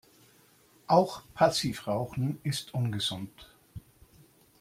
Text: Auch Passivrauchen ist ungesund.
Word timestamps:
Auch 0.87 1.21
Passivrauchen 1.35 2.39
ist 2.41 2.73
ungesund. 2.73 3.53